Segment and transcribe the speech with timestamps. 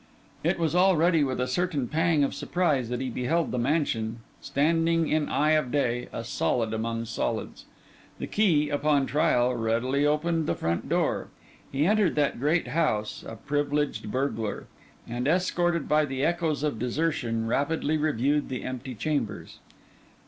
[0.43, 5.07] It was already with a certain pang of surprise that he beheld the mansion, standing
[5.07, 7.65] in the eye of day, a solid among solids.
[8.17, 11.27] The key, upon trial, readily opened the front door;
[11.71, 14.65] he entered that great house, a privileged burglar;
[15.07, 19.59] and, escorted by the echoes of desertion, rapidly reviewed the empty chambers.